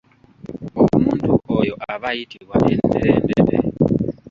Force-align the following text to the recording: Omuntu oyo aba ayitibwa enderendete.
Omuntu 0.95 1.31
oyo 1.57 1.73
aba 1.93 2.07
ayitibwa 2.11 2.57
enderendete. 2.73 3.57